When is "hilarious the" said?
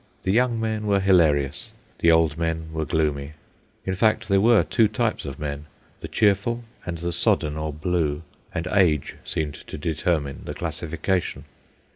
0.99-2.09